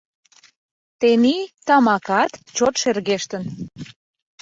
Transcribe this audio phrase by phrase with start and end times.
[0.99, 3.43] Тений тамакат чот шергештын.